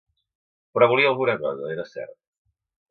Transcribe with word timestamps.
Però 0.77 0.87
volia 0.93 1.11
alguna 1.11 1.37
cosa, 1.45 1.71
era 1.77 1.89
cert. 1.95 2.21